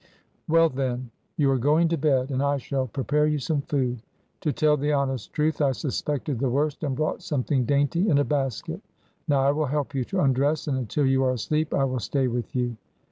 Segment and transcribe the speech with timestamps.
[0.47, 1.11] "Well, then!
[1.37, 2.31] You are going to bed.
[2.31, 4.01] And I shall prepare you some food.
[4.39, 8.17] To tell the honest truth, I sus pected the worst and brought something dainty in
[8.17, 8.81] a bas ket
[9.27, 12.27] Now I will help you to undress, and until you are asleep I will stay
[12.27, 12.77] with you."